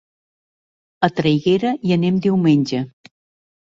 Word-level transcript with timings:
A 1.07 1.11
Traiguera 1.19 1.75
hi 1.89 1.95
anem 1.99 2.17
diumenge. 2.27 2.83